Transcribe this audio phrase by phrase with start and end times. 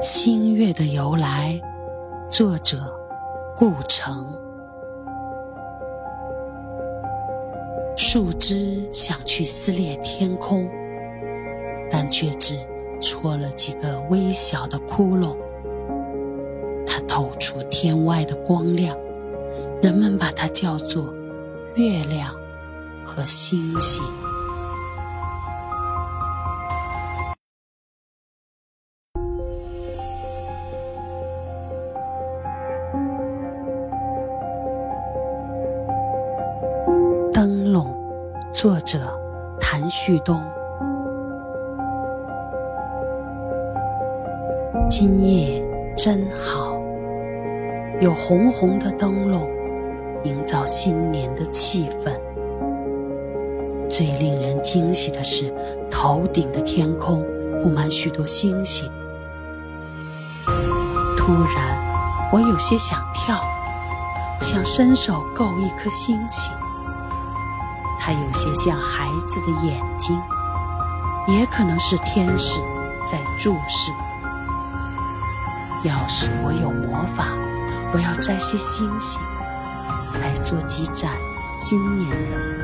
[0.00, 1.58] 星月的由来，
[2.30, 2.78] 作者
[3.56, 4.26] 顾城。
[7.96, 10.68] 树枝想去撕裂天空，
[11.90, 12.58] 但却只
[13.00, 15.34] 戳了几个微小的窟窿。
[16.86, 18.94] 它透出天外的光亮，
[19.82, 21.14] 人们把它叫做
[21.74, 22.34] 月亮
[23.02, 24.04] 和星星。
[37.36, 37.94] 灯笼，
[38.54, 38.98] 作者
[39.60, 40.42] 谭旭东。
[44.88, 45.62] 今夜
[45.94, 46.80] 真好，
[48.00, 49.46] 有红红的灯笼，
[50.24, 52.10] 营造新年的气氛。
[53.90, 55.52] 最令人惊喜的是，
[55.90, 57.22] 头顶的天空
[57.62, 58.90] 布满许多星星。
[61.18, 63.38] 突然，我有些想跳，
[64.40, 66.50] 想伸手够一颗星星。
[67.98, 70.20] 它有些像孩子的眼睛，
[71.26, 72.60] 也可能是天使
[73.04, 73.92] 在注视。
[75.84, 77.26] 要是我有魔法，
[77.92, 79.20] 我要摘些星星，
[80.20, 82.55] 来做几盏新年的